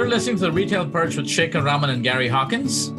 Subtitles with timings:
[0.00, 2.90] You're listening to the Retail Perch with Shekar Raman and Gary Hawkins.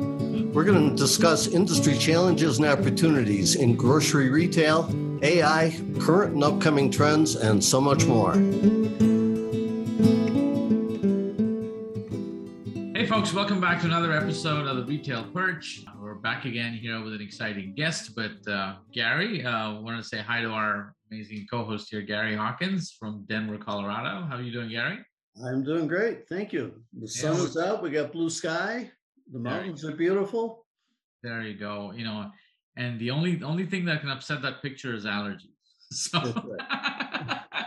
[0.54, 4.88] We're going to discuss industry challenges and opportunities in grocery retail,
[5.24, 8.34] AI, current and upcoming trends, and so much more.
[12.94, 15.84] Hey, folks, welcome back to another episode of the Retail Perch.
[16.00, 18.12] We're back again here with an exciting guest.
[18.16, 22.04] But uh, Gary, I uh, want to say hi to our amazing co host here,
[22.04, 24.28] Gary Hawkins from Denver, Colorado.
[24.28, 25.00] How are you doing, Gary?
[25.46, 26.28] I'm doing great.
[26.28, 26.74] Thank you.
[27.00, 27.82] The sun yeah, is out.
[27.82, 28.92] We got blue sky.
[29.32, 30.66] The mountains are beautiful.
[31.24, 31.94] There you go.
[31.96, 32.32] You know,
[32.78, 35.48] and the only only thing that can upset that picture is allergies.
[35.94, 36.20] So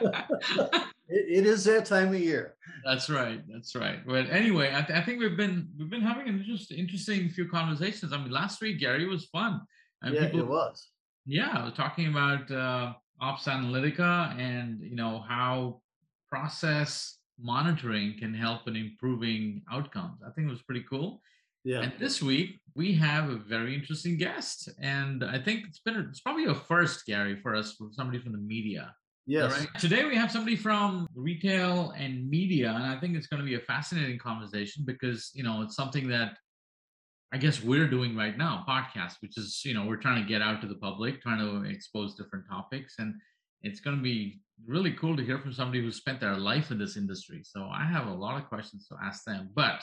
[0.00, 2.54] it, it is that time of year.
[2.82, 3.42] That's right.
[3.52, 3.98] That's right.
[4.06, 7.46] But anyway, I, th- I, think we've been we've been having an just interesting few
[7.48, 8.14] conversations.
[8.14, 9.60] I mean, last week Gary was fun.
[10.00, 10.88] And yeah, people, it was.
[11.26, 15.82] Yeah, I was talking about uh, Ops Analytica and you know how
[16.30, 20.20] process monitoring can help in improving outcomes.
[20.26, 21.20] I think it was pretty cool.
[21.64, 21.80] Yeah.
[21.80, 26.20] And this week we have a very interesting guest, and I think it's been it's
[26.20, 28.94] probably a first, Gary, for us for somebody from the media.
[29.26, 29.58] Yes.
[29.58, 29.68] Right?
[29.78, 33.54] Today we have somebody from retail and media, and I think it's going to be
[33.54, 36.36] a fascinating conversation because you know it's something that
[37.32, 40.42] I guess we're doing right now, podcast, which is you know we're trying to get
[40.42, 43.14] out to the public, trying to expose different topics, and
[43.64, 46.78] it's going to be really cool to hear from somebody who spent their life in
[46.78, 47.42] this industry.
[47.42, 49.82] So I have a lot of questions to ask them, but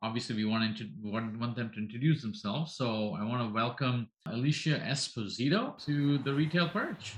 [0.00, 2.76] obviously we want, to, want, want them to introduce themselves.
[2.76, 7.14] So I want to welcome Alicia Esposito to the Retail Perch.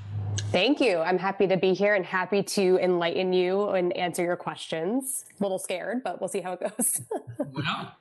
[0.50, 0.98] Thank you.
[0.98, 5.26] I'm happy to be here and happy to enlighten you and answer your questions.
[5.38, 7.02] A little scared, but we'll see how it goes.
[7.38, 7.94] well,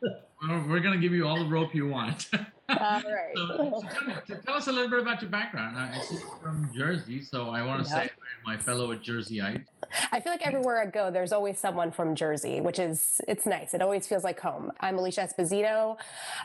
[0.70, 2.30] we're going to give you all the rope you want.
[2.70, 3.02] All right.
[3.36, 3.84] so,
[4.28, 5.78] so tell, us a little bit about your background.
[5.78, 8.10] Uh, I see from Jersey, so I want to say
[8.46, 9.64] my fellow at Jerseyite.
[10.12, 10.56] I feel like mm-hmm.
[10.56, 13.74] everywhere I go, there's always someone from Jersey, which is it's nice.
[13.74, 14.72] It always feels like home.
[14.80, 15.98] I'm Alicia Esposito.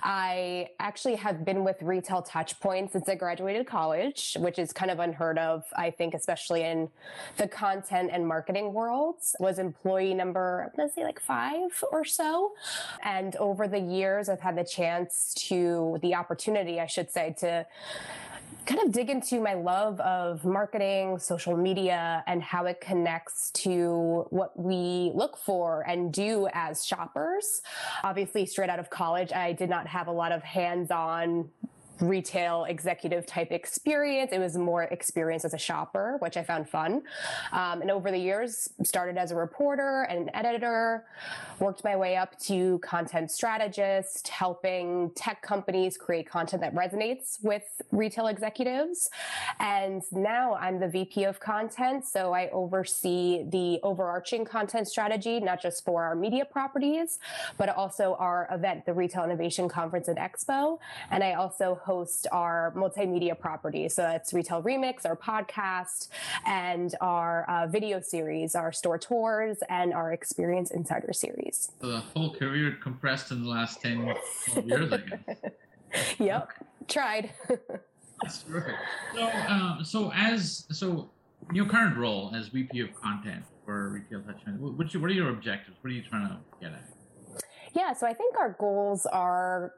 [0.03, 5.01] I actually have been with Retail TouchPoint since I graduated college, which is kind of
[5.01, 6.89] unheard of, I think, especially in
[7.37, 9.37] the content and marketing worlds.
[9.41, 12.53] Was employee number, I'm gonna say like five or so.
[13.05, 17.67] And over the years, I've had the chance to the opportunity, I should say, to
[18.67, 24.27] kind of dig into my love of marketing, social media, and how it connects to
[24.31, 27.63] what we look for and do as shoppers.
[28.05, 31.51] Obviously, straight out of college, I did not have a lot of hands on
[32.03, 34.33] retail executive type experience.
[34.33, 37.03] It was more experience as a shopper, which I found fun.
[37.53, 41.05] Um, and over the years, started as a reporter and an editor,
[41.61, 47.81] worked my way up to content strategist, helping tech companies create content that resonates with
[47.93, 49.09] retail executives.
[49.61, 52.05] And now I'm the VP of content.
[52.05, 57.21] So I oversee the overarching content strategy, not just for our media properties,
[57.57, 60.79] but also our event, the Retail Innovation Conference and Expo.
[61.11, 63.95] And I also host host our multimedia properties.
[63.95, 66.09] So that's Retail Remix, our podcast,
[66.47, 71.71] and our uh, video series, our store tours, and our Experience Insider series.
[71.81, 74.15] So the whole career compressed in the last 10
[74.65, 75.53] years, I guess.
[76.19, 76.49] yep,
[76.89, 77.31] tried.
[78.23, 78.75] That's terrific.
[79.15, 81.11] So, uh, so as so
[81.53, 85.77] your current role as VP of content for Retail TouchPoint, what, what are your objectives?
[85.83, 86.89] What are you trying to get at?
[87.75, 89.73] Yeah, so I think our goals are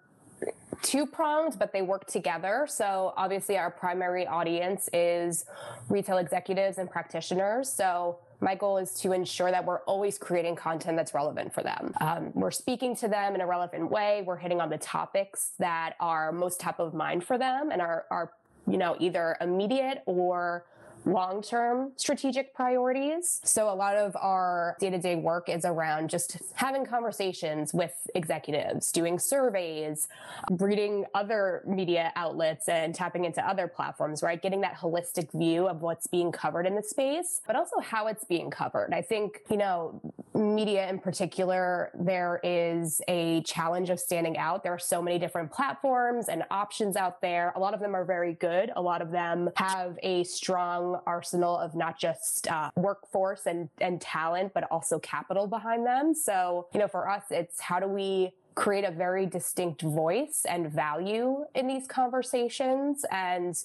[0.83, 2.67] two pronged, but they work together.
[2.69, 5.47] So obviously our primary audience is
[5.89, 7.73] retail executives and practitioners.
[7.73, 11.95] So my goal is to ensure that we're always creating content that's relevant for them.
[12.01, 14.23] Um, we're speaking to them in a relevant way.
[14.27, 18.05] We're hitting on the topics that are most top of mind for them and are,
[18.11, 18.33] are
[18.67, 20.67] you know, either immediate or
[21.05, 23.41] long term strategic priorities.
[23.45, 27.93] So a lot of our day to day work is around just having conversations with
[28.15, 30.09] executives, doing surveys,
[30.51, 34.41] reading other media outlets and tapping into other platforms, right?
[34.41, 38.25] Getting that holistic view of what's being covered in the space, but also how it's
[38.25, 38.93] being covered.
[38.93, 40.01] I think, you know,
[40.35, 44.63] media in particular, there is a challenge of standing out.
[44.63, 47.53] There are so many different platforms and options out there.
[47.57, 48.71] A lot of them are very good.
[48.75, 54.01] A lot of them have a strong arsenal of not just uh, workforce and, and
[54.01, 56.15] talent, but also capital behind them.
[56.15, 60.71] So, you know, for us, it's how do we create a very distinct voice and
[60.71, 63.05] value in these conversations.
[63.11, 63.57] And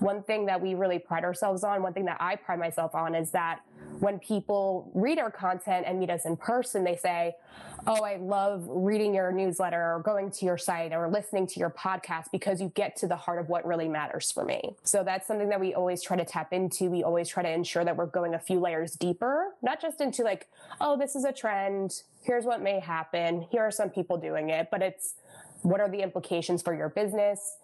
[0.00, 3.14] one thing that we really pride ourselves on, one thing that I pride myself on
[3.14, 3.60] is that
[4.00, 7.36] when people read our content and meet us in person, they say,
[7.84, 11.70] Oh, I love reading your newsletter or going to your site or listening to your
[11.70, 14.76] podcast because you get to the heart of what really matters for me.
[14.84, 16.90] So that's something that we always try to tap into.
[16.90, 20.22] We always try to ensure that we're going a few layers deeper, not just into
[20.22, 20.48] like,
[20.80, 22.02] oh, this is a trend.
[22.22, 23.46] Here's what may happen.
[23.50, 25.14] Here are some people doing it, but it's
[25.62, 27.56] what are the implications for your business?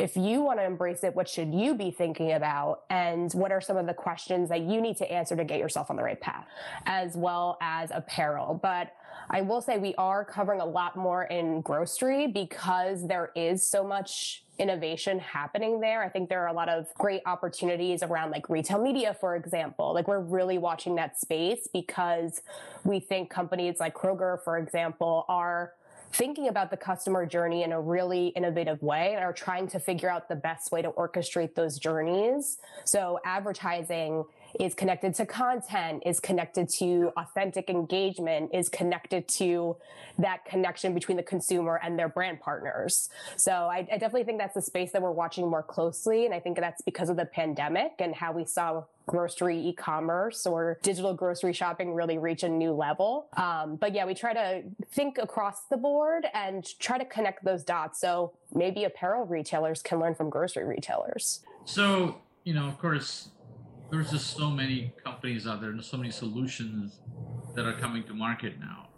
[0.00, 2.82] If you want to embrace it, what should you be thinking about?
[2.90, 5.90] And what are some of the questions that you need to answer to get yourself
[5.90, 6.46] on the right path,
[6.86, 8.58] as well as apparel?
[8.62, 8.92] But
[9.28, 13.82] I will say we are covering a lot more in grocery because there is so
[13.82, 16.02] much innovation happening there.
[16.02, 19.92] I think there are a lot of great opportunities around like retail media, for example.
[19.92, 22.42] Like we're really watching that space because
[22.84, 25.72] we think companies like Kroger, for example, are
[26.16, 30.08] thinking about the customer journey in a really innovative way and are trying to figure
[30.08, 32.56] out the best way to orchestrate those journeys.
[32.84, 34.24] So advertising
[34.58, 39.76] is connected to content, is connected to authentic engagement, is connected to
[40.18, 43.10] that connection between the consumer and their brand partners.
[43.36, 46.24] So I, I, definitely think that's a space that we're watching more closely.
[46.24, 50.78] And I think that's because of the pandemic and how we saw grocery e-commerce or
[50.82, 53.28] digital grocery shopping really reach a new level.
[53.36, 57.62] Um, but yeah, we try to think across the board and try to connect those
[57.62, 58.00] dots.
[58.00, 61.40] So maybe apparel retailers can learn from grocery retailers.
[61.64, 63.30] So, you know, of course,
[63.90, 66.98] there's just so many companies out there and so many solutions
[67.54, 68.88] that are coming to market now.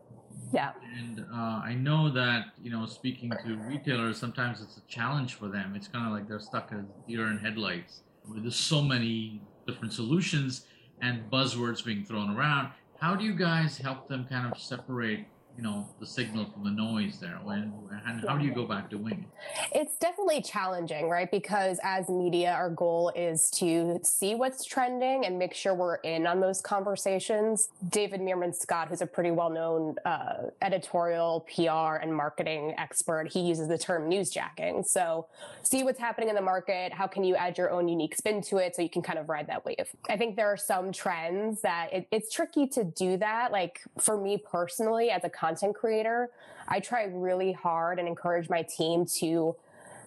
[0.52, 0.72] Yeah.
[0.96, 5.48] And uh, I know that, you know, speaking to retailers, sometimes it's a challenge for
[5.48, 5.74] them.
[5.76, 8.00] It's kind of like they're stuck as deer in headlights.
[8.34, 10.64] There's so many different solutions
[11.00, 12.72] and buzzwords being thrown around.
[12.98, 15.26] How do you guys help them kind of separate
[15.58, 17.72] you know the signal from the noise there when
[18.06, 19.38] and how do you go back doing it
[19.72, 21.30] it's definitely challenging right?
[21.30, 26.26] Because as media our goal is to see what's trending and make sure we're in
[26.26, 27.68] on those conversations.
[27.88, 31.70] David Meerman Scott who's a pretty well-known uh, editorial pr
[32.02, 35.26] and marketing expert he uses the term newsjacking so
[35.62, 38.58] see what's happening in the market how can you add your own unique spin to
[38.58, 39.94] it so you can kind of ride that wave?
[40.08, 44.20] I think there are some trends that it, it's tricky to do that like for
[44.20, 46.30] me personally as a content creator,
[46.66, 49.56] I try really hard and encourage my team to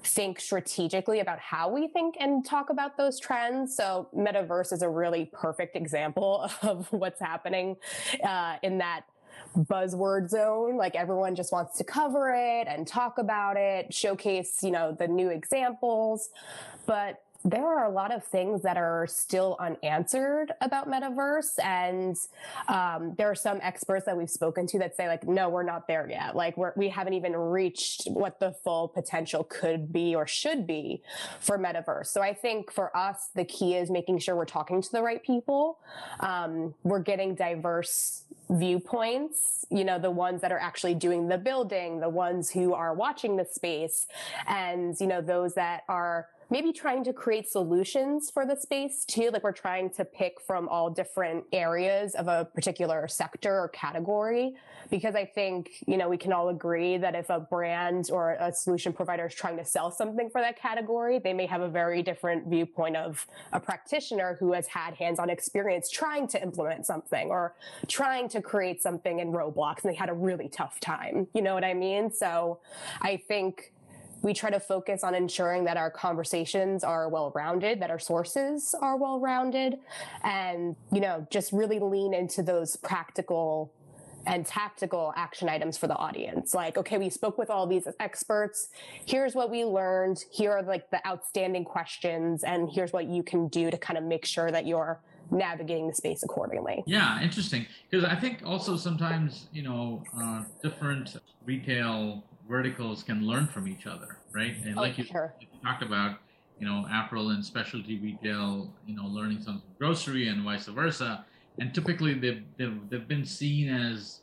[0.04, 3.76] think strategically about how we think and talk about those trends.
[3.76, 7.78] So, metaverse is a really perfect example of what's happening
[8.24, 9.02] uh, in that
[9.58, 14.72] buzzword zone like everyone just wants to cover it and talk about it showcase you
[14.72, 16.30] know the new examples
[16.86, 22.16] but there are a lot of things that are still unanswered about metaverse and
[22.68, 25.88] um, there are some experts that we've spoken to that say like no we're not
[25.88, 26.36] there yet.
[26.36, 31.02] Like we're, we haven't even reached what the full potential could be or should be
[31.40, 32.08] for metaverse.
[32.08, 35.24] So i think for us the key is making sure we're talking to the right
[35.24, 35.80] people.
[36.20, 42.02] Um, we're getting diverse viewpoints you know the ones that are actually doing the building
[42.02, 44.08] the ones who are watching the space
[44.46, 49.30] and you know those that are maybe trying to create solutions for the space too.
[49.32, 54.56] Like we're trying to pick from all different areas of a particular sector or category.
[54.90, 58.52] Because I think, you know, we can all agree that if a brand or a
[58.52, 62.04] solution provider is trying to sell something for that category, they may have a very
[62.04, 67.56] different viewpoint of a practitioner who has had hands-on experience trying to implement something or
[67.88, 71.28] trying to create something in Roblox and they had a really tough time.
[71.34, 72.12] You know what I mean?
[72.12, 72.60] So
[73.02, 73.72] I think
[74.22, 78.76] we try to focus on ensuring that our conversations are well rounded, that our sources
[78.80, 79.80] are well rounded,
[80.24, 83.74] and, you know, just really lean into those practical
[84.28, 86.54] and tactical action items for the audience.
[86.54, 88.68] Like, okay, we spoke with all these experts.
[89.06, 90.24] Here's what we learned.
[90.32, 94.04] Here are like the outstanding questions, and here's what you can do to kind of
[94.04, 95.00] make sure that you're
[95.32, 96.84] navigating the space accordingly.
[96.86, 97.66] Yeah, interesting.
[97.90, 103.88] Because I think also sometimes, you know, uh, different retail verticals can learn from each
[103.88, 104.56] other, right?
[104.66, 105.34] And oh, like you, sure.
[105.40, 106.20] you, talked about,
[106.60, 111.26] you know, apparel and specialty retail, you know, learning something from grocery and vice versa.
[111.60, 114.20] And typically they've, they've, they've been seen as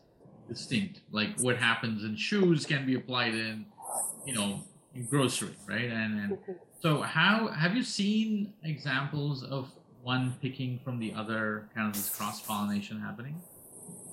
[0.47, 1.01] distinct.
[1.11, 3.65] Like what happens in shoes can be applied in,
[4.27, 4.61] you know,
[4.95, 5.91] in grocery, right?
[5.91, 6.53] And, and mm-hmm.
[6.81, 9.71] so how have you seen examples of
[10.03, 13.41] one picking from the other, kind of this cross pollination happening?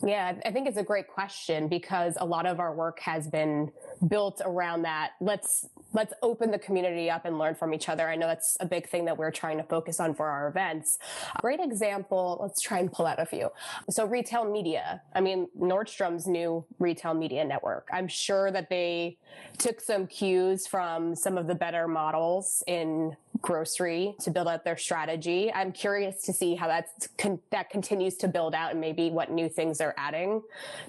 [0.05, 3.71] Yeah, I think it's a great question because a lot of our work has been
[4.07, 5.11] built around that.
[5.19, 8.07] Let's let's open the community up and learn from each other.
[8.09, 10.99] I know that's a big thing that we're trying to focus on for our events.
[11.39, 13.49] Great example, let's try and pull out a few.
[13.89, 15.01] So retail media.
[15.13, 17.87] I mean, Nordstrom's new retail media network.
[17.93, 19.17] I'm sure that they
[19.57, 24.75] took some cues from some of the better models in grocery to build out their
[24.75, 25.53] strategy.
[25.53, 29.31] I'm curious to see how that's con- that continues to build out and maybe what
[29.31, 30.41] new things they're adding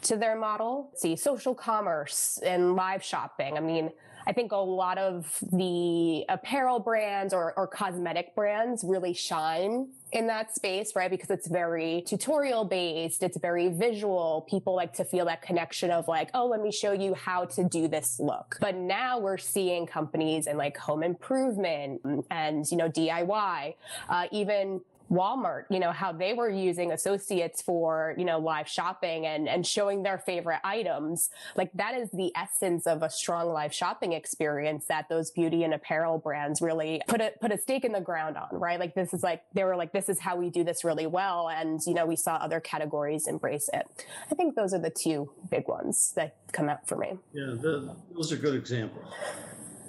[0.03, 0.91] to their model.
[0.97, 3.59] See social commerce and live shopping.
[3.59, 3.91] I mean,
[4.27, 10.27] I think a lot of the apparel brands or, or cosmetic brands really shine in
[10.27, 11.11] that space, right?
[11.11, 13.23] Because it's very tutorial based.
[13.23, 14.47] It's very visual.
[14.49, 17.65] People like to feel that connection of like, oh, let me show you how to
[17.65, 18.57] do this look.
[18.61, 23.75] But now we're seeing companies in like home improvement and, you know, DIY,
[24.09, 29.27] uh, even Walmart, you know, how they were using associates for, you know, live shopping
[29.27, 31.31] and, and showing their favorite items.
[31.55, 35.73] Like that is the essence of a strong live shopping experience that those beauty and
[35.73, 38.81] apparel brands really put a, put a stake in the ground on, right?
[38.81, 41.49] Like this is like, they were like, this is how we do this really well.
[41.49, 43.87] And, you know, we saw other categories embrace it.
[44.31, 47.19] I think those are the two big ones that come out for me.
[47.33, 49.15] Yeah, the, those are good examples.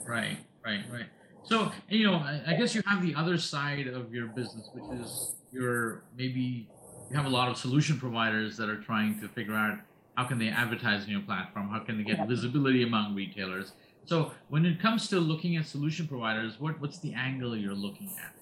[0.05, 1.07] Right, right, right.
[1.47, 4.99] So you know, I, I guess you have the other side of your business, which
[4.99, 6.67] is your maybe
[7.09, 9.79] you have a lot of solution providers that are trying to figure out
[10.17, 13.73] how can they advertise on your platform, how can they get visibility among retailers.
[14.05, 18.11] So when it comes to looking at solution providers, what what's the angle you're looking
[18.23, 18.33] at?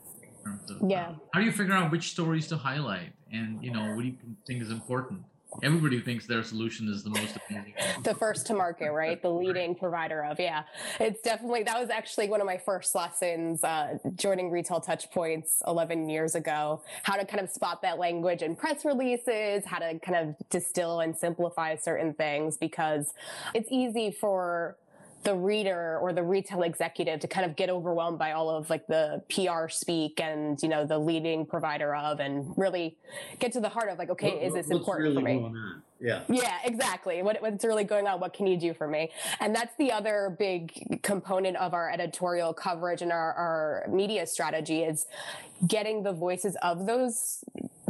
[0.70, 1.08] Of, yeah.
[1.08, 4.08] Uh, how do you figure out which stories to highlight, and you know what do
[4.08, 5.24] you think is important?
[5.64, 7.38] Everybody thinks their solution is the most
[8.04, 9.22] the first to market, right?
[9.22, 10.64] The leading provider of, yeah.
[11.00, 16.10] It's definitely, that was actually one of my first lessons uh, joining Retail TouchPoints 11
[16.10, 20.30] years ago, how to kind of spot that language in press releases, how to kind
[20.30, 23.14] of distill and simplify certain things because
[23.54, 24.78] it's easy for
[25.25, 28.88] the reader or the retail executive to kind of get overwhelmed by all of like
[28.88, 32.96] the PR speak and you know the leading provider of and really
[33.39, 35.62] get to the heart of like okay what, is this important really for me
[36.00, 36.22] yeah.
[36.27, 37.24] Yeah exactly.
[37.24, 38.20] What, what's really going on?
[38.20, 39.12] What can you do for me?
[39.39, 44.84] And that's the other big component of our editorial coverage and our, our media strategy
[44.84, 45.05] is
[45.65, 47.44] getting the voices of those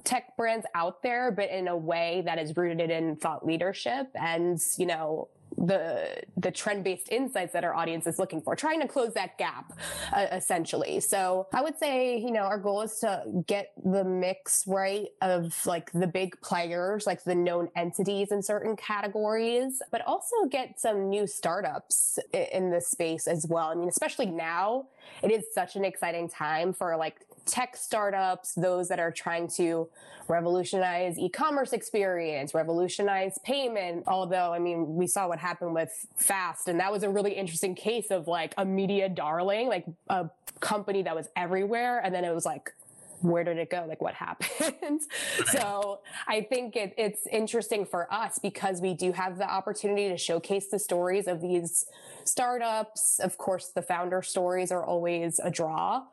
[0.03, 4.59] tech brands out there, but in a way that is rooted in thought leadership and,
[4.77, 5.27] you know,
[5.57, 9.38] the the trend based insights that our audience is looking for trying to close that
[9.38, 9.74] gap
[10.13, 11.00] uh, essentially.
[11.00, 15.55] So i would say you know our goal is to get the mix right of
[15.65, 21.09] like the big players like the known entities in certain categories but also get some
[21.09, 23.67] new startups in this space as well.
[23.67, 24.88] I mean especially now
[25.21, 29.87] it is such an exciting time for like tech startups, those that are trying to
[30.27, 34.03] revolutionize e-commerce experience, revolutionize payment.
[34.07, 37.75] Although, I mean, we saw what happened with Fast, and that was a really interesting
[37.75, 42.33] case of like a media darling, like a company that was everywhere, and then it
[42.33, 42.73] was like
[43.21, 43.85] where did it go?
[43.87, 45.01] Like what happened?
[45.47, 50.17] so I think it, it's interesting for us because we do have the opportunity to
[50.17, 51.85] showcase the stories of these
[52.23, 53.19] startups.
[53.19, 56.03] Of course, the founder stories are always a draw,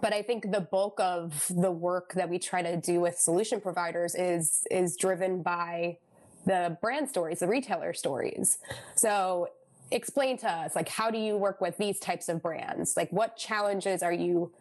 [0.00, 3.60] but I think the bulk of the work that we try to do with solution
[3.60, 5.98] providers is is driven by
[6.46, 8.58] the brand stories, the retailer stories.
[8.96, 9.48] So
[9.90, 12.96] explain to us like how do you work with these types of brands?
[12.96, 14.52] Like what challenges are you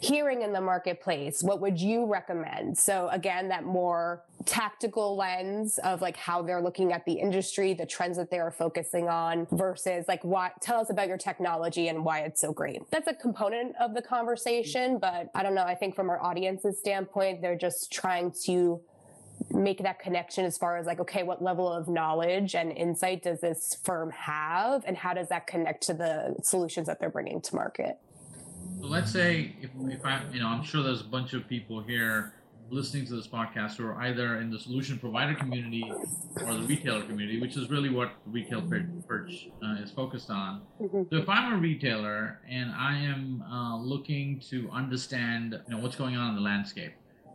[0.00, 1.42] hearing in the marketplace?
[1.42, 2.76] What would you recommend?
[2.76, 7.86] So again, that more tactical lens of like how they're looking at the industry, the
[7.86, 12.04] trends that they are focusing on versus like what tell us about your technology and
[12.04, 12.82] why it's so great.
[12.90, 15.64] That's a component of the conversation, but I don't know.
[15.64, 18.80] I think from our audience's standpoint, they're just trying to
[19.50, 23.40] make that connection as far as like, okay, what level of knowledge and insight does
[23.40, 24.84] this firm have?
[24.86, 27.98] And how does that connect to the solutions that they're bringing to market?
[28.86, 32.32] Let's say if, if I, you know, I'm sure there's a bunch of people here
[32.70, 35.84] listening to this podcast who are either in the solution provider community
[36.42, 38.62] or the retailer community, which is really what Retail
[39.06, 40.62] Perch uh, is focused on.
[40.80, 41.02] Mm-hmm.
[41.10, 45.96] So if I'm a retailer and I am uh, looking to understand, you know, what's
[45.96, 46.92] going on in the landscape,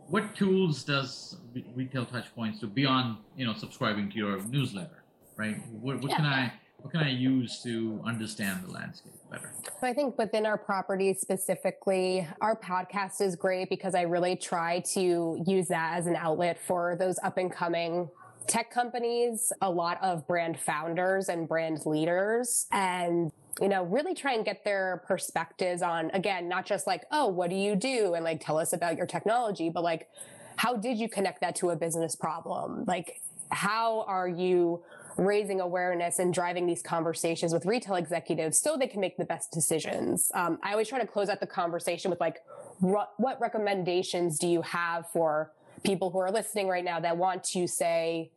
[0.08, 1.36] what tools does
[1.74, 5.02] Retail TouchPoints do beyond, you know, subscribing to your newsletter,
[5.36, 5.56] right?
[5.70, 6.16] What, what yeah.
[6.16, 9.52] can I what can I use to understand the landscape better?
[9.82, 15.42] I think within our property specifically, our podcast is great because I really try to
[15.46, 18.08] use that as an outlet for those up and coming
[18.48, 22.66] tech companies, a lot of brand founders and brand leaders.
[22.72, 27.26] And you know, really try and get their perspectives on, again, not just like, oh,
[27.26, 28.14] what do you do?
[28.14, 30.08] And like, tell us about your technology, but like,
[30.56, 32.84] how did you connect that to a business problem?
[32.86, 33.20] Like,
[33.50, 34.82] how are you
[35.16, 39.50] raising awareness and driving these conversations with retail executives so they can make the best
[39.52, 40.30] decisions.
[40.34, 42.42] Um, I always try to close out the conversation with like,
[42.80, 45.52] what recommendations do you have for
[45.84, 48.30] people who are listening right now that want to say,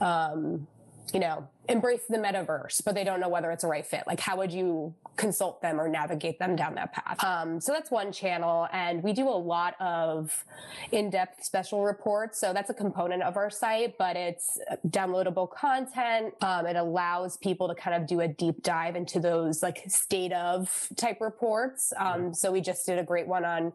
[0.00, 0.66] um,
[1.12, 4.02] you know, embrace the metaverse, but they don't know whether it's a right fit.
[4.06, 7.22] Like, how would you consult them or navigate them down that path?
[7.22, 8.66] Um, so that's one channel.
[8.72, 10.44] And we do a lot of
[10.90, 12.40] in depth special reports.
[12.40, 16.34] So that's a component of our site, but it's downloadable content.
[16.40, 20.32] Um, it allows people to kind of do a deep dive into those like state
[20.32, 21.92] of type reports.
[21.96, 23.72] Um, so we just did a great one on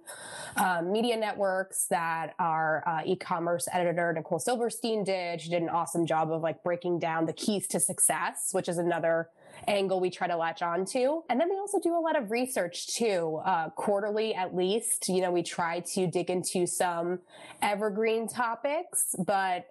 [0.58, 5.40] um, media networks that our uh, e commerce editor, Nicole Silverstein, did.
[5.40, 8.68] She did an awesome job of like breaking down the keys to to success, which
[8.68, 9.30] is another
[9.68, 11.24] angle we try to latch on to.
[11.30, 15.10] And then we also do a lot of research too, uh, quarterly at least.
[15.10, 17.20] You know, we try to dig into some
[17.62, 19.68] evergreen topics, but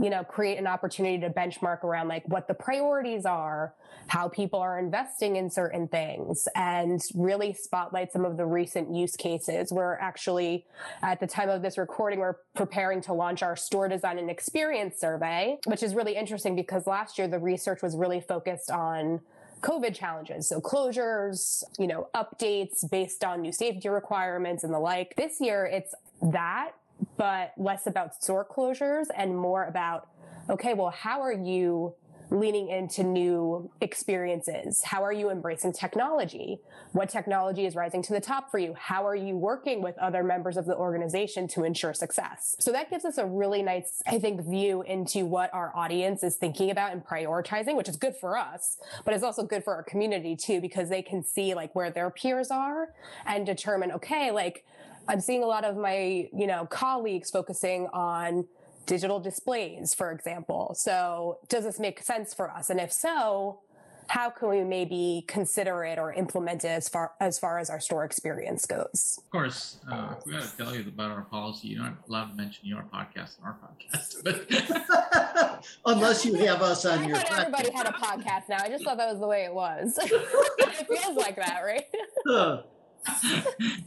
[0.00, 3.74] you know, create an opportunity to benchmark around like what the priorities are,
[4.06, 9.16] how people are investing in certain things, and really spotlight some of the recent use
[9.16, 9.72] cases.
[9.72, 10.66] We're actually,
[11.02, 14.98] at the time of this recording, we're preparing to launch our store design and experience
[14.98, 19.20] survey, which is really interesting because last year the research was really focused on
[19.60, 20.48] COVID challenges.
[20.48, 25.14] So closures, you know, updates based on new safety requirements and the like.
[25.16, 26.72] This year it's that
[27.16, 30.08] but less about store closures and more about,
[30.48, 31.94] okay, well, how are you
[32.30, 34.82] leaning into new experiences?
[34.84, 36.60] How are you embracing technology?
[36.92, 38.72] What technology is rising to the top for you?
[38.72, 42.56] How are you working with other members of the organization to ensure success?
[42.58, 46.36] So that gives us a really nice, I think, view into what our audience is
[46.36, 49.82] thinking about and prioritizing, which is good for us, but it's also good for our
[49.82, 52.94] community too, because they can see like where their peers are
[53.26, 54.64] and determine, okay, like,
[55.08, 58.46] I'm seeing a lot of my, you know, colleagues focusing on
[58.86, 60.74] digital displays, for example.
[60.76, 62.70] So does this make sense for us?
[62.70, 63.60] And if so,
[64.08, 67.80] how can we maybe consider it or implement it as far as far as our
[67.80, 69.18] store experience goes?
[69.18, 71.68] Of course, uh, we got to tell you about our policy.
[71.68, 74.22] You're not allowed to mention your podcast on our podcast,
[75.50, 77.16] but unless you have us on I your.
[77.16, 78.58] I thought everybody had a podcast now.
[78.58, 79.98] I just thought that was the way it was.
[80.02, 81.86] it feels like that, right?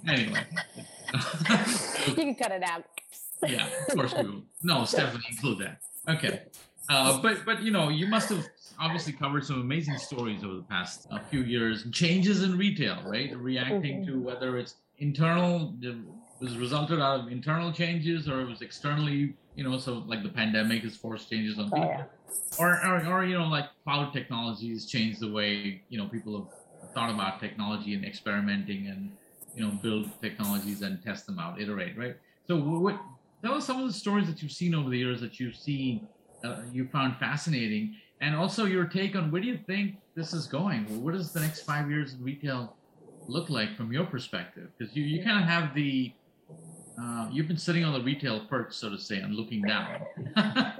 [0.08, 0.44] anyway,
[2.08, 2.86] you can cut it out.
[3.48, 4.44] yeah, of course we will.
[4.64, 5.82] No, Stephanie, include that.
[6.10, 6.42] Okay.
[6.88, 8.46] Uh, but but you know you must have
[8.80, 13.36] obviously covered some amazing stories over the past uh, few years changes in retail right
[13.38, 14.12] reacting mm-hmm.
[14.12, 15.74] to whether it's internal
[16.42, 20.30] was resulted out of internal changes or it was externally you know so like the
[20.30, 22.06] pandemic has forced changes on people oh, yeah.
[22.60, 26.94] or, or or you know like cloud technologies changed the way you know people have
[26.94, 29.12] thought about technology and experimenting and
[29.56, 32.16] you know build technologies and test them out iterate right?
[32.48, 33.00] So what
[33.44, 36.08] tell us some of the stories that you've seen over the years that you've seen
[36.44, 40.48] uh, you found fascinating and also your take on where do you think this is
[40.48, 41.04] going?
[41.04, 42.76] What does the next five years in retail
[43.28, 44.70] look like from your perspective?
[44.78, 46.14] Because you, you kind of have the
[47.02, 50.00] uh, you've been sitting on the retail perch so to say and looking down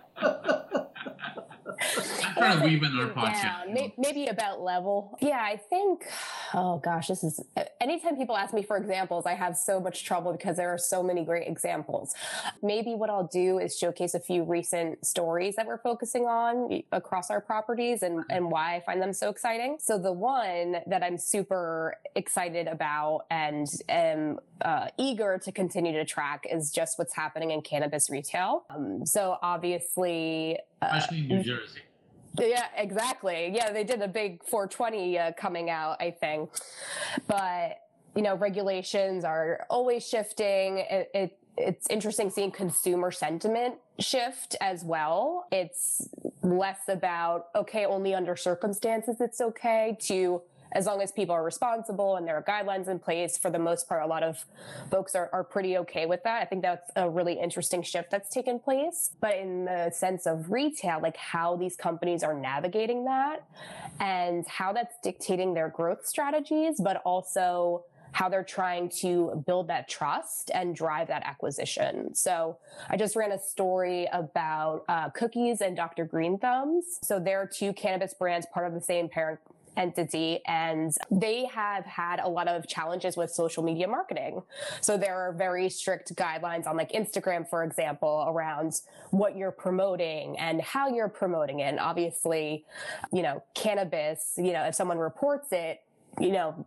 [2.38, 3.72] trying to weave in our podcast.
[3.72, 5.18] Maybe, maybe about level.
[5.22, 6.06] Yeah, I think,
[6.54, 7.40] oh gosh, this is,
[7.82, 11.02] anytime people ask me for examples, I have so much trouble because there are so
[11.04, 12.14] many great examples.
[12.62, 17.30] Maybe what I'll do is showcase a few recent stories that we're focusing on across
[17.30, 19.78] our properties and, and why I find them so exciting.
[19.80, 26.06] So the one that I'm super excited about and am uh, eager to continue to
[26.06, 28.64] track is just what's happening in cannabis retail.
[28.70, 31.82] Um, so obviously, uh, especially in New Jersey.
[32.40, 33.52] Yeah, exactly.
[33.54, 36.50] Yeah, they did a big 420 uh, coming out, I think.
[37.28, 37.82] But,
[38.16, 40.80] you know, regulations are always shifting.
[40.80, 45.48] It, it, it's interesting seeing consumer sentiment shift as well.
[45.52, 46.10] It's
[46.42, 50.42] less about, okay, only under circumstances it's okay to
[50.76, 53.88] as long as people are responsible and there are guidelines in place, for the most
[53.88, 54.44] part, a lot of
[54.92, 56.42] folks are, are pretty okay with that.
[56.42, 59.12] I think that's a really interesting shift that's taken place.
[59.22, 63.48] But in the sense of retail, like how these companies are navigating that
[64.02, 69.90] and how that's dictating their growth strategies, but also how they're trying to build that
[69.90, 72.16] trust and drive that acquisition.
[72.16, 72.58] So
[72.90, 76.06] I just ran a story about uh, cookies and Dr.
[76.06, 77.00] Greenthumb's.
[77.04, 79.42] So they're two cannabis brands, part of the same parent
[79.78, 84.42] entity and they have had a lot of challenges with social media marketing.
[84.82, 90.38] So there are very strict guidelines on like Instagram, for example, around what you're promoting
[90.38, 91.66] and how you're promoting it.
[91.66, 92.66] And obviously,
[93.12, 95.82] you know, cannabis, you know, if someone reports it,
[96.20, 96.66] you know,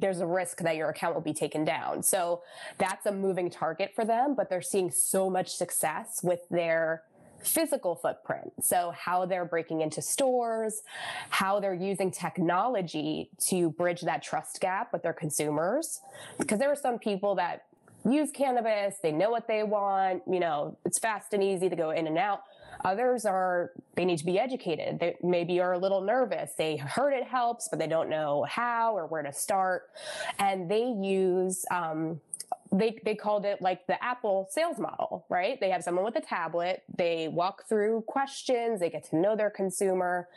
[0.00, 2.02] there's a risk that your account will be taken down.
[2.02, 2.42] So
[2.78, 7.04] that's a moving target for them, but they're seeing so much success with their
[7.42, 8.52] physical footprint.
[8.62, 10.82] So how they're breaking into stores,
[11.30, 16.00] how they're using technology to bridge that trust gap with their consumers.
[16.38, 17.64] Because there are some people that
[18.04, 21.90] use cannabis, they know what they want, you know, it's fast and easy to go
[21.90, 22.42] in and out.
[22.84, 24.98] Others are, they need to be educated.
[24.98, 26.52] They maybe are a little nervous.
[26.58, 29.90] They heard it helps, but they don't know how or where to start.
[30.38, 32.20] And they use, um,
[32.72, 35.60] they they called it like the Apple sales model, right?
[35.60, 39.50] They have someone with a tablet, they walk through questions, they get to know their
[39.50, 40.28] consumer,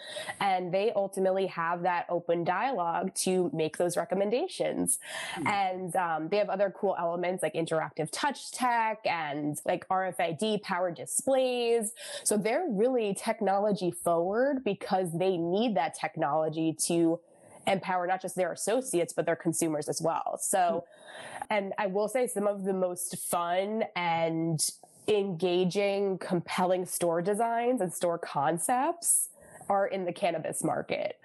[0.42, 5.00] and they ultimately have that open dialogue to make those recommendations.
[5.36, 5.48] Mm-hmm.
[5.48, 10.96] And um, they have other cool elements like interactive touch tech and like RFID powered
[10.96, 11.94] displays.
[12.24, 17.20] So they're really technology forward because they need that technology to
[17.68, 20.38] empower not just their associates but their consumers as well.
[20.42, 21.44] So, hmm.
[21.50, 24.60] and I will say some of the most fun and
[25.08, 29.30] engaging, compelling store designs and store concepts
[29.70, 31.20] are in the cannabis market.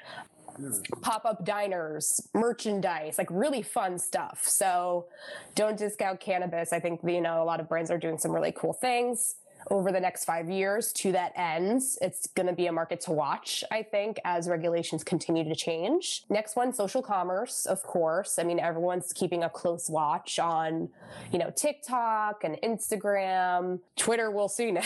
[0.57, 0.73] Hmm.
[1.01, 4.43] Pop up diners, merchandise, like really fun stuff.
[4.45, 5.07] So
[5.55, 6.73] don't discount cannabis.
[6.73, 9.37] I think, you know, a lot of brands are doing some really cool things
[9.71, 11.99] over the next five years to that ends.
[12.01, 16.25] It's going to be a market to watch, I think, as regulations continue to change.
[16.29, 18.39] Next one, social commerce, of course.
[18.39, 20.89] I mean, everyone's keeping a close watch on,
[21.33, 23.81] you know, TikTok and Instagram.
[23.97, 24.83] Twitter, we'll see now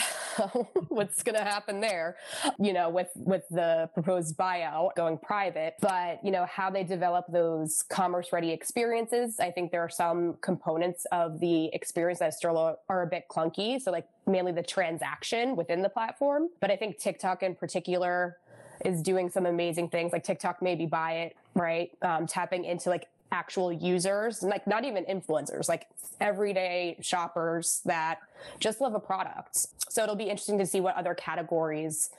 [0.89, 2.17] what's going to happen there,
[2.59, 5.75] you know, with, with the proposed buyout going private.
[5.81, 9.39] But, you know, how they develop those commerce ready experiences.
[9.39, 13.79] I think there are some components of the experience that still are a bit clunky.
[13.81, 16.49] So like mainly the transaction within the platform.
[16.59, 18.37] But I think TikTok in particular
[18.83, 20.11] is doing some amazing things.
[20.11, 21.91] Like TikTok made me buy it, right?
[22.01, 25.87] Um, tapping into like actual users, like not even influencers, like
[26.19, 28.19] everyday shoppers that
[28.59, 29.67] just love a product.
[29.89, 32.09] So it'll be interesting to see what other categories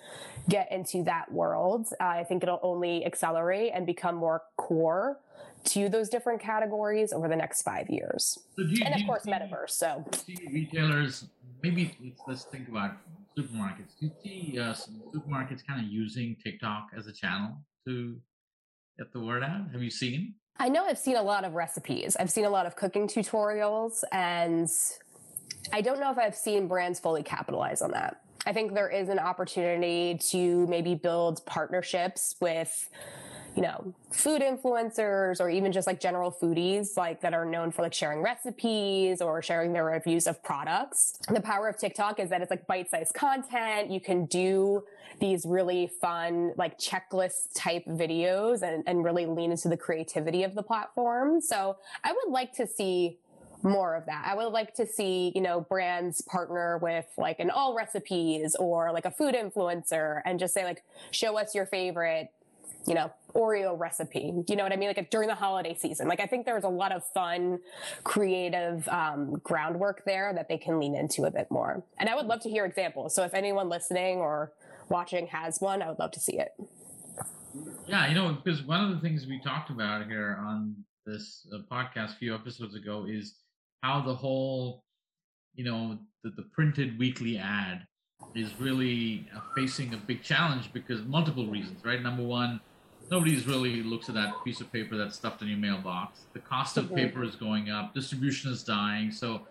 [0.48, 1.88] get into that world.
[2.00, 5.18] Uh, I think it'll only accelerate and become more core
[5.64, 8.38] to those different categories over the next five years.
[8.56, 9.70] So you, and of course, see, metaverse.
[9.70, 10.04] So
[10.50, 11.24] retailers
[11.62, 12.92] maybe let's, think about
[13.36, 13.98] supermarkets.
[14.00, 14.74] Do you see uh,
[15.14, 18.16] supermarkets kind of using TikTok as a channel to
[18.98, 19.70] get the word out?
[19.72, 20.34] Have you seen?
[20.58, 22.16] I know I've seen a lot of recipes.
[22.18, 24.68] I've seen a lot of cooking tutorials, and
[25.72, 28.22] I don't know if I've seen brands fully capitalize on that.
[28.46, 32.88] I think there is an opportunity to maybe build partnerships with
[33.56, 37.80] you know, food influencers or even just like general foodies, like that are known for
[37.80, 41.18] like sharing recipes or sharing their reviews of products.
[41.28, 43.90] The power of TikTok is that it's like bite sized content.
[43.90, 44.84] You can do
[45.20, 50.54] these really fun, like checklist type videos and, and really lean into the creativity of
[50.54, 51.40] the platform.
[51.40, 53.16] So I would like to see
[53.62, 54.24] more of that.
[54.26, 59.06] I would like to see, you know, brands partner with like an Allrecipes or like
[59.06, 62.28] a food influencer and just say like, show us your favorite
[62.86, 64.32] you know, Oreo recipe.
[64.48, 64.88] You know what I mean?
[64.88, 66.08] Like during the holiday season.
[66.08, 67.58] Like I think there's a lot of fun,
[68.04, 71.84] creative um, groundwork there that they can lean into a bit more.
[71.98, 73.14] And I would love to hear examples.
[73.14, 74.52] So if anyone listening or
[74.88, 76.52] watching has one, I would love to see it.
[77.86, 81.58] Yeah, you know, because one of the things we talked about here on this uh,
[81.70, 83.36] podcast a few episodes ago is
[83.82, 84.84] how the whole,
[85.54, 87.86] you know, the, the printed weekly ad
[88.34, 92.02] is really facing a big challenge because multiple reasons, right?
[92.02, 92.60] Number one,
[93.10, 96.20] nobody's really looks at that piece of paper that's stuffed in your mailbox.
[96.32, 99.10] The cost of paper is going up, distribution is dying.
[99.10, 99.42] So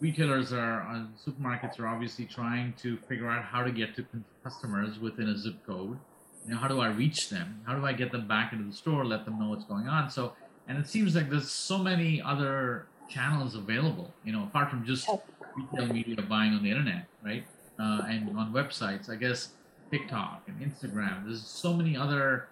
[0.00, 4.06] retailers are, uh, supermarkets are obviously trying to figure out how to get to
[4.42, 5.98] customers within a zip code.
[6.46, 7.60] You know, how do I reach them?
[7.66, 10.10] How do I get them back into the store, let them know what's going on?
[10.10, 10.34] So,
[10.68, 15.08] and it seems like there's so many other channels available, you know, apart from just
[15.56, 17.44] retail media buying on the internet, right?
[17.78, 19.50] Uh, and on websites, I guess
[19.90, 21.24] TikTok and Instagram.
[21.24, 22.48] There's so many other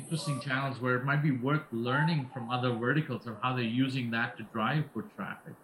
[0.00, 4.10] interesting channels where it might be worth learning from other verticals of how they're using
[4.10, 5.54] that to drive foot traffic.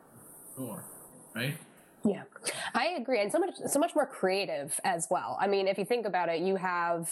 [0.57, 0.85] Sure,
[1.35, 1.57] right?
[2.05, 2.23] Yeah,
[2.75, 5.37] I agree, and so much so much more creative as well.
[5.41, 7.11] I mean, if you think about it, you have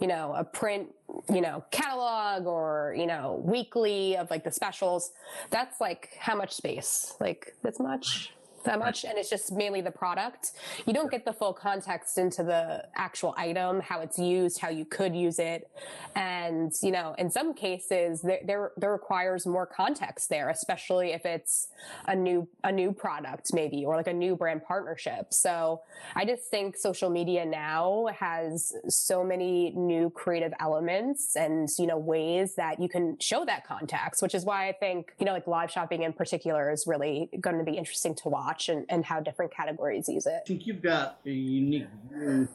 [0.00, 0.88] you know a print
[1.32, 5.12] you know catalog or you know weekly of like the specials.
[5.50, 7.14] That's like how much space?
[7.20, 8.32] Like this much
[8.64, 10.52] that much and it's just mainly the product.
[10.86, 14.84] You don't get the full context into the actual item how it's used how you
[14.84, 15.70] could use it.
[16.14, 21.24] And you know in some cases there there, there requires more context there especially if
[21.24, 21.68] it's
[22.06, 25.32] a new a new product maybe or like a new brand partnership.
[25.32, 25.82] So
[26.14, 31.98] i just think social media now has so many new creative elements and you know
[31.98, 35.46] ways that you can show that context which is why i think you know like
[35.46, 39.04] live shopping in particular is really going to be interesting to watch watch and, and
[39.04, 40.40] how different categories use it.
[40.44, 42.48] I think you've got a unique view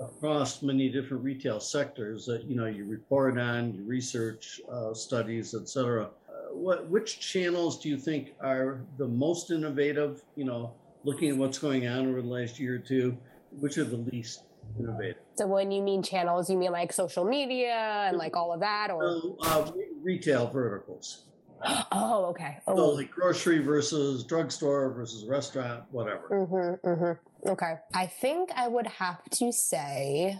[0.00, 5.54] across many different retail sectors that you know you report on, you research uh, studies,
[5.54, 6.04] etc.
[6.04, 10.22] Uh, what which channels do you think are the most innovative?
[10.36, 10.72] You know,
[11.04, 13.16] looking at what's going on over the last year or two,
[13.60, 14.42] which are the least
[14.78, 15.22] innovative?
[15.36, 18.90] So when you mean channels, you mean like social media and like all of that,
[18.90, 19.70] or uh,
[20.02, 21.25] retail verticals.
[21.92, 26.28] oh, okay, So oh, like grocery versus drugstore versus restaurant, whatever.
[26.30, 27.48] mm-hmm, mm-hmm.
[27.48, 27.74] okay.
[27.94, 30.38] I think I would have to say,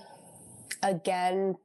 [0.82, 1.56] again,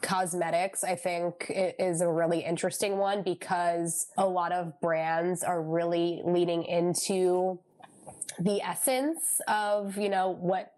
[0.00, 0.84] cosmetics.
[0.84, 6.22] I think it is a really interesting one because a lot of brands are really
[6.24, 7.58] leaning into
[8.40, 10.74] the essence of you know what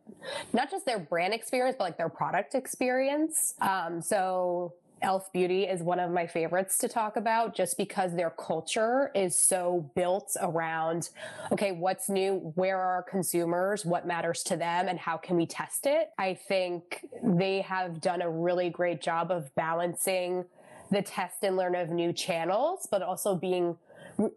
[0.55, 5.33] not just their brand experience but like their product experience um so e.l.f.
[5.33, 9.91] Beauty is one of my favorites to talk about just because their culture is so
[9.95, 11.11] built around
[11.53, 12.53] okay what's new?
[12.55, 13.85] Where are our consumers?
[13.85, 14.89] What matters to them?
[14.89, 16.11] And how can we test it?
[16.19, 20.45] I think they have done a really great job of balancing
[20.91, 23.77] the test and learn of new channels but also being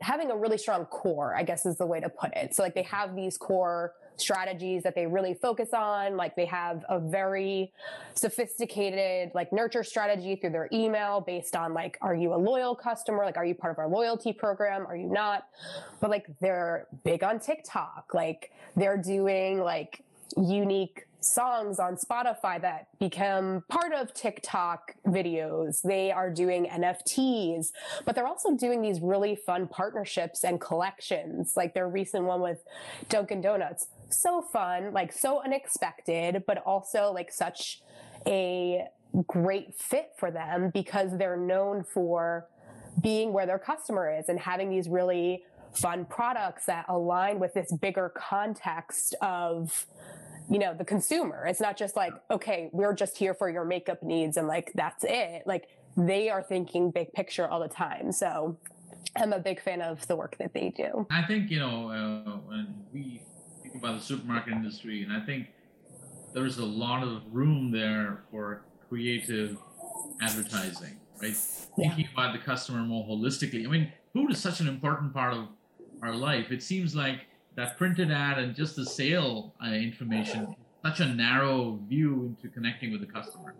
[0.02, 2.56] having a really strong core, I guess is the way to put it.
[2.56, 6.17] So like they have these core strategies that they really focus on.
[6.17, 7.71] Like they have a very
[8.15, 13.26] sophisticated like nurture strategy through their email based on like, are you a loyal customer?
[13.26, 14.86] Like, are you part of our loyalty program?
[14.88, 15.47] Are you not?
[15.99, 18.12] But like they're big on TikTok.
[18.13, 20.04] Like they're doing like
[20.38, 25.82] unique songs on Spotify that become part of TikTok videos.
[25.82, 27.71] They are doing NFTs,
[28.06, 32.63] but they're also doing these really fun partnerships and collections, like their recent one with
[33.10, 33.88] Dunkin' Donuts.
[34.13, 37.82] So fun, like so unexpected, but also like such
[38.26, 38.86] a
[39.28, 42.47] great fit for them because they're known for
[43.02, 47.71] being where their customer is and having these really fun products that align with this
[47.71, 49.86] bigger context of
[50.49, 51.45] you know the consumer.
[51.47, 55.04] It's not just like okay we're just here for your makeup needs and like that's
[55.08, 55.43] it.
[55.45, 58.12] Like they are thinking big picture all the time.
[58.12, 58.58] So
[59.15, 61.08] i'm a big fan of the work that they do.
[61.10, 63.21] I think you know uh, when we
[63.84, 65.48] about the supermarket industry, and I think
[66.34, 69.58] there's a lot of room there for creative
[70.22, 71.36] advertising, right?
[71.78, 71.89] Yeah.
[71.89, 73.65] Thinking about the customer more holistically.
[73.65, 75.48] I mean, food is such an important part of
[76.02, 76.52] our life.
[76.52, 77.22] It seems like
[77.56, 82.91] that printed ad and just the sale uh, information, such a narrow view into connecting
[82.91, 83.56] with the customer,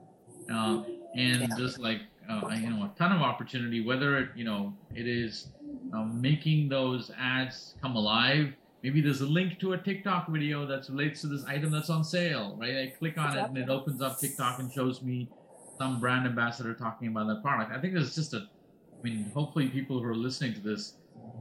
[0.52, 0.84] uh,
[1.16, 1.56] and Yeah.
[1.58, 3.84] just like uh, you know, a ton of opportunity.
[3.86, 5.52] Whether it you know it is
[5.94, 8.54] um, making those ads come alive.
[8.84, 12.04] Maybe there's a link to a TikTok video that relates to this item that's on
[12.04, 12.76] sale, right?
[12.76, 15.30] I click on it and it opens up TikTok and shows me
[15.78, 17.72] some brand ambassador talking about that product.
[17.72, 20.96] I think there's just a, I mean, hopefully people who are listening to this,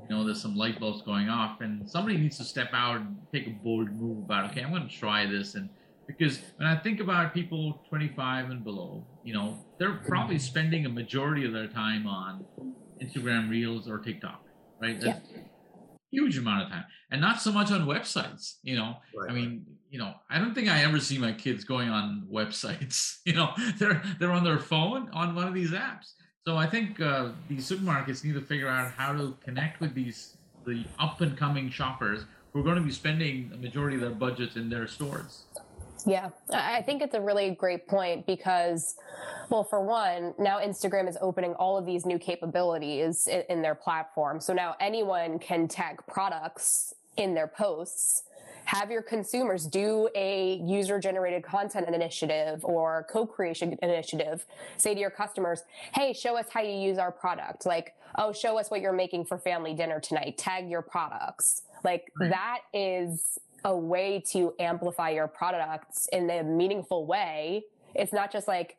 [0.09, 3.17] you know, there's some light bulbs going off, and somebody needs to step out and
[3.33, 5.69] take a bold move about, okay, I'm going to try this, and
[6.07, 10.89] because when I think about people 25 and below, you know, they're probably spending a
[10.89, 12.45] majority of their time on
[13.01, 14.45] Instagram Reels or TikTok,
[14.81, 14.97] right?
[15.01, 15.19] Yeah.
[16.13, 18.57] Huge amount of time, and not so much on websites.
[18.63, 19.31] You know, Right.
[19.31, 23.19] I mean, you know, I don't think I ever see my kids going on websites.
[23.25, 26.13] You know, they're they're on their phone on one of these apps.
[26.45, 30.37] So I think uh, these supermarkets need to figure out how to connect with these
[30.67, 34.11] the up and coming shoppers who are going to be spending the majority of their
[34.11, 35.45] budgets in their stores.
[36.07, 38.97] Yeah, I think it's a really great point because,
[39.51, 43.75] well, for one, now Instagram is opening all of these new capabilities in, in their
[43.75, 44.41] platform.
[44.41, 48.25] So now anyone can tag products in their posts.
[48.65, 54.47] Have your consumers do a user generated content initiative or co creation initiative.
[54.77, 55.63] Say to your customers,
[55.95, 57.67] hey, show us how you use our product.
[57.67, 60.39] Like, oh, show us what you're making for family dinner tonight.
[60.39, 61.63] Tag your products.
[61.85, 62.31] Like, Right.
[62.31, 67.65] that is a way to amplify your products in a meaningful way.
[67.95, 68.77] It's not just like,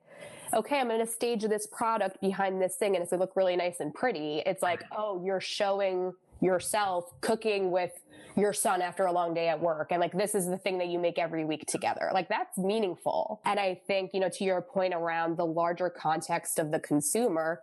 [0.54, 3.36] okay, I'm going to stage this product behind this thing and it's going to look
[3.36, 4.44] really nice and pretty.
[4.46, 7.92] It's like, oh, you're showing yourself cooking with
[8.36, 9.92] your son after a long day at work.
[9.92, 12.10] And like, this is the thing that you make every week together.
[12.14, 13.42] Like, that's meaningful.
[13.46, 17.62] And I think, you know, to your point around the larger context of the consumer,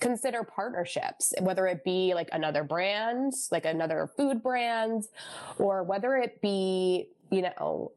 [0.00, 5.04] consider partnerships, whether it be like another brand, like another food brand,
[5.58, 7.92] or whether it be, you know,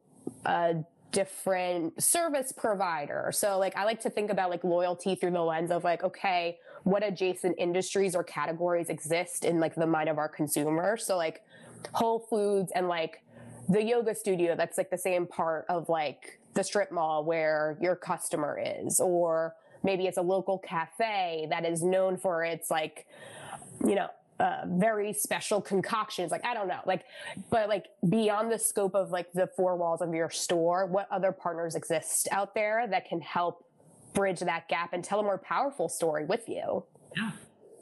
[0.46, 0.76] a
[1.12, 3.32] different service provider.
[3.34, 6.58] So like I like to think about like loyalty through the lens of like, okay,
[6.84, 10.98] what adjacent industries or categories exist in like the mind of our consumer.
[10.98, 11.44] So like
[11.94, 13.24] Whole Foods and like
[13.70, 17.96] the yoga studio that's like the same part of like the strip mall where your
[17.96, 19.56] customer is, or
[19.86, 23.06] maybe it's a local cafe that is known for its like,
[23.86, 24.08] you know,
[24.40, 26.32] uh, very special concoctions.
[26.32, 27.04] Like, I don't know, like,
[27.50, 31.32] but like beyond the scope of like the four walls of your store, what other
[31.32, 33.64] partners exist out there that can help
[34.14, 36.84] bridge that gap and tell a more powerful story with you?
[37.16, 37.32] Yeah.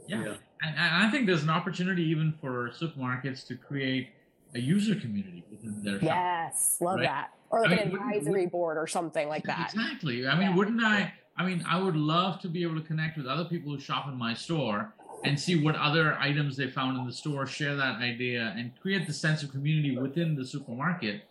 [0.08, 0.24] Yeah.
[0.26, 0.34] Yeah.
[0.62, 4.10] And, and I think there's an opportunity even for supermarkets to create
[4.54, 6.04] a user community within their shop.
[6.04, 7.06] Yes, love Right.
[7.06, 7.32] that.
[7.50, 9.74] Or like I an mean, wouldn't- advisory board or something like that.
[9.74, 10.28] Exactly.
[10.28, 10.56] I mean, Yeah.
[10.56, 11.14] wouldn't I?
[11.38, 14.08] I mean, I would love to be able to connect with other people who shop
[14.08, 14.94] in my store
[15.24, 19.08] and see what other items they found in the store, share that idea, and create
[19.08, 21.24] the sense of community within the supermarket,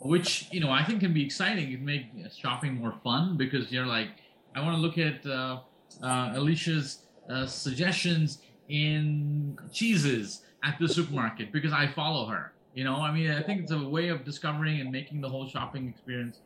[0.00, 1.72] which you know I think can be exciting.
[1.72, 4.08] It make shopping more fun because you're like,
[4.54, 5.60] I want to look at uh,
[6.02, 12.52] uh, Alicia's uh, suggestions in cheeses at the supermarket because I follow her.
[12.74, 15.48] You know, I mean, I think it's a way of discovering and making the whole
[15.48, 16.38] shopping experience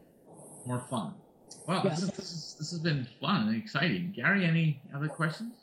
[0.64, 1.14] more fun.
[1.66, 4.12] Well, this, is, this, is, this has been fun and exciting.
[4.14, 5.54] Gary, any other questions?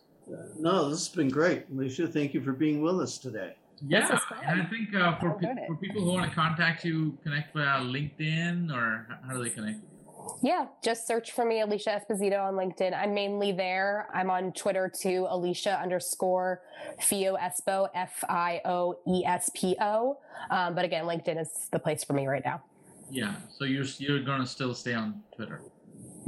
[0.59, 1.65] No, this has been great.
[1.71, 3.55] Alicia, thank you for being with us today.
[3.87, 7.53] Yeah, and I think uh, for, pe- for people who want to contact you, connect
[7.55, 10.49] via LinkedIn or how do they connect with you?
[10.49, 12.95] Yeah, just search for me, Alicia Esposito on LinkedIn.
[12.95, 14.07] I'm mainly there.
[14.13, 16.61] I'm on Twitter too, Alicia underscore
[17.01, 20.19] Fio Espo, F I O E S P O.
[20.51, 22.61] Um, but again, LinkedIn is the place for me right now.
[23.09, 25.61] Yeah, so you're you're gonna still stay on Twitter.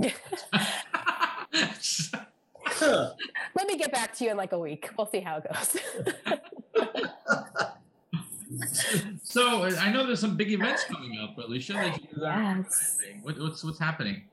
[3.56, 4.90] Let me get back to you in like a week.
[4.98, 5.78] We'll see how it goes.
[9.24, 11.76] so I know there's some big events coming up, Alicia.
[11.76, 13.00] Are Yes.
[13.22, 14.24] what, what's what's happening?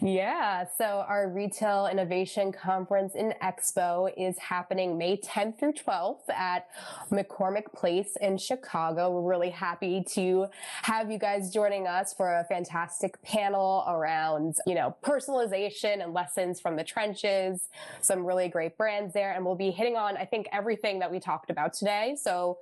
[0.00, 6.66] Yeah, so our Retail Innovation Conference in Expo is happening May 10th through 12th at
[7.10, 9.10] McCormick Place in Chicago.
[9.10, 10.46] We're really happy to
[10.82, 16.60] have you guys joining us for a fantastic panel around, you know, personalization and lessons
[16.60, 17.68] from the trenches.
[18.00, 21.20] Some really great brands there, and we'll be hitting on, I think, everything that we
[21.20, 22.16] talked about today.
[22.20, 22.58] So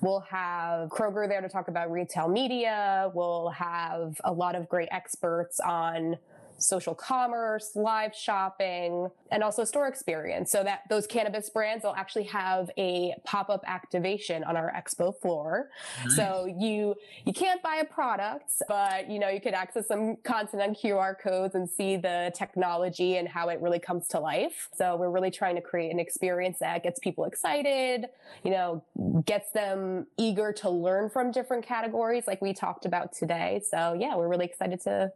[0.00, 3.10] We'll have Kroger there to talk about retail media.
[3.14, 6.16] We'll have a lot of great experts on
[6.58, 10.50] social commerce, live shopping, and also store experience.
[10.50, 15.70] So that those cannabis brands will actually have a pop-up activation on our expo floor.
[16.16, 16.94] So you
[17.24, 21.18] you can't buy a product, but you know you could access some content on QR
[21.18, 24.68] codes and see the technology and how it really comes to life.
[24.74, 28.06] So we're really trying to create an experience that gets people excited,
[28.44, 28.82] you know,
[29.24, 33.62] gets them eager to learn from different categories like we talked about today.
[33.70, 35.12] So yeah, we're really excited to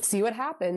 [0.00, 0.67] see what happens.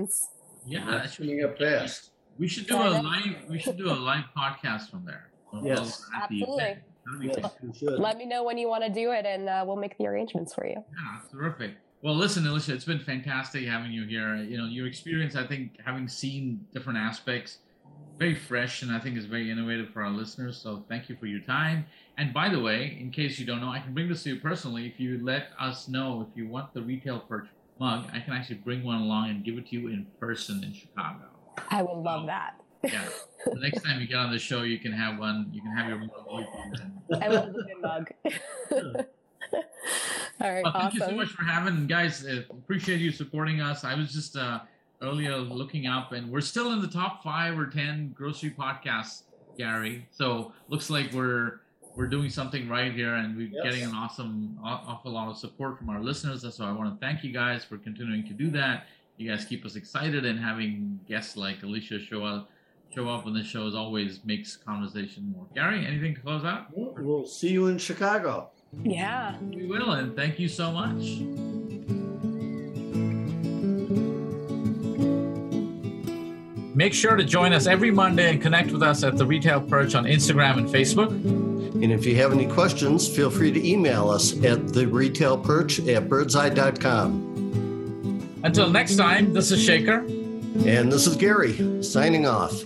[0.65, 2.11] Yeah, that That's should coming up fast.
[2.37, 3.35] We should do a live.
[3.49, 5.29] We should do a live podcast from there.
[5.51, 5.79] We'll- Yes.
[5.79, 6.63] we'll- at the Absolutely.
[6.63, 6.79] event.
[7.21, 7.51] Yes, cool.
[7.69, 7.99] we should.
[7.99, 10.53] Let me know when you want to do it and uh, we'll make the arrangements
[10.53, 10.75] for you.
[10.75, 11.71] Yeah, terrific.
[12.03, 14.35] Well, listen, Alicia, it's been fantastic having you here.
[14.37, 17.59] You know, your experience, I think, having seen different aspects,
[18.17, 20.57] very fresh, and I think is very innovative for our listeners.
[20.57, 21.85] So, thank you for your time.
[22.17, 24.39] And by the way, in case you don't know, I can bring this to you
[24.39, 24.87] personally.
[24.87, 27.47] If you let us know if you want the retail perch
[27.81, 30.71] mug, I can actually bring one along and give it to you in person in
[30.71, 31.25] Chicago.
[31.69, 32.61] I would love that.
[32.83, 33.03] Yeah.
[33.45, 35.49] the next time you get on the show, you can have one.
[35.51, 36.85] You can have your mug with you.
[37.09, 38.11] And, I love good mug.
[40.39, 42.25] All right, Well, thank you so much for having, guys.
[42.25, 43.83] Uh, appreciate you supporting us.
[43.83, 44.59] I was just uh,
[45.01, 49.23] earlier looking up, and we're still in the top five or ten grocery podcasts,
[49.57, 50.07] Gary.
[50.11, 51.61] So looks like we're
[51.95, 53.63] we're doing something right here, and we're Yes.
[53.63, 56.41] getting an awesome, awful lot of support from our listeners.
[56.55, 58.87] So I want to thank you guys for continuing to do that.
[59.17, 62.49] You guys keep us excited, and having guests like Alicia show up
[62.93, 65.47] show up on the show as always makes conversation more.
[65.55, 66.65] Gary, anything to close out?
[66.75, 68.49] We'll see you in Chicago.
[68.83, 69.37] Yeah.
[69.39, 71.21] We will, and thank you so much.
[76.73, 79.93] Make sure to join us every Monday and connect with us at the Retail Perch
[79.93, 81.50] on Instagram and Facebook.
[81.73, 86.09] And if you have any questions, feel free to email us at the retailperch at
[86.09, 87.31] birdseye.com.
[88.43, 89.99] Until next time, this is Shekar.
[90.65, 92.65] And this is Gary signing off.